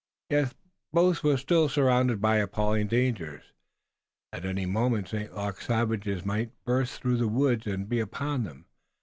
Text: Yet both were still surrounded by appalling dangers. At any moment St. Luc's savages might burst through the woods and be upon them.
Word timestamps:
Yet 0.31 0.55
both 0.91 1.23
were 1.23 1.37
still 1.37 1.69
surrounded 1.69 2.19
by 2.19 2.37
appalling 2.37 2.87
dangers. 2.87 3.43
At 4.33 4.45
any 4.45 4.65
moment 4.65 5.09
St. 5.09 5.35
Luc's 5.37 5.67
savages 5.67 6.25
might 6.25 6.49
burst 6.65 6.99
through 7.01 7.17
the 7.17 7.27
woods 7.27 7.67
and 7.67 7.87
be 7.87 7.99
upon 7.99 8.43
them. 8.43 8.65